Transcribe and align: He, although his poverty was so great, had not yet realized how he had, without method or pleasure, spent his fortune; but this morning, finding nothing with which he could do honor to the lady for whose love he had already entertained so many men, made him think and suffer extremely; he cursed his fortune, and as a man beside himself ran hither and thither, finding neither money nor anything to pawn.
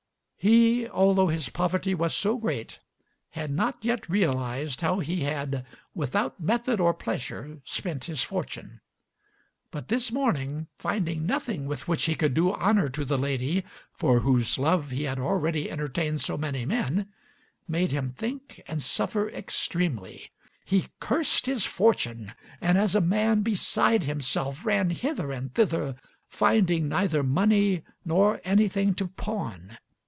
He, 0.43 0.87
although 0.89 1.27
his 1.27 1.49
poverty 1.49 1.93
was 1.93 2.15
so 2.15 2.35
great, 2.35 2.79
had 3.29 3.51
not 3.51 3.85
yet 3.85 4.09
realized 4.09 4.81
how 4.81 4.97
he 4.97 5.21
had, 5.21 5.63
without 5.93 6.39
method 6.39 6.79
or 6.79 6.95
pleasure, 6.95 7.59
spent 7.63 8.05
his 8.05 8.23
fortune; 8.23 8.81
but 9.69 9.87
this 9.89 10.11
morning, 10.11 10.65
finding 10.79 11.27
nothing 11.27 11.67
with 11.67 11.87
which 11.87 12.05
he 12.05 12.15
could 12.15 12.33
do 12.33 12.51
honor 12.53 12.89
to 12.89 13.05
the 13.05 13.19
lady 13.19 13.63
for 13.93 14.21
whose 14.21 14.57
love 14.57 14.89
he 14.89 15.03
had 15.03 15.19
already 15.19 15.69
entertained 15.69 16.21
so 16.21 16.39
many 16.39 16.65
men, 16.65 17.09
made 17.67 17.91
him 17.91 18.11
think 18.17 18.63
and 18.67 18.81
suffer 18.81 19.29
extremely; 19.29 20.31
he 20.65 20.87
cursed 20.99 21.45
his 21.45 21.67
fortune, 21.67 22.33
and 22.59 22.79
as 22.79 22.95
a 22.95 22.99
man 22.99 23.43
beside 23.43 24.05
himself 24.05 24.65
ran 24.65 24.89
hither 24.89 25.31
and 25.31 25.53
thither, 25.53 25.97
finding 26.27 26.87
neither 26.89 27.21
money 27.21 27.83
nor 28.03 28.41
anything 28.43 28.95
to 28.95 29.05
pawn. 29.07 29.77